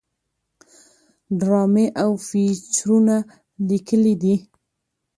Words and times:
ډرامې 1.39 1.85
او 2.03 2.11
فيچرونه 2.27 3.15
ليکلي 3.69 4.13
دي 4.21 4.35